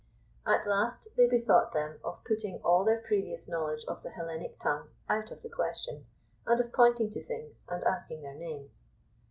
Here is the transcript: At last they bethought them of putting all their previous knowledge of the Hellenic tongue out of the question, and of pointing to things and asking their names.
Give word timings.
At 0.47 0.65
last 0.65 1.09
they 1.15 1.27
bethought 1.27 1.73
them 1.73 1.99
of 2.03 2.23
putting 2.23 2.57
all 2.63 2.83
their 2.83 2.97
previous 3.01 3.47
knowledge 3.47 3.85
of 3.85 4.01
the 4.01 4.09
Hellenic 4.09 4.57
tongue 4.57 4.89
out 5.07 5.29
of 5.29 5.43
the 5.43 5.49
question, 5.49 6.07
and 6.47 6.59
of 6.59 6.73
pointing 6.73 7.11
to 7.11 7.21
things 7.21 7.63
and 7.69 7.83
asking 7.83 8.23
their 8.23 8.33
names. 8.33 8.85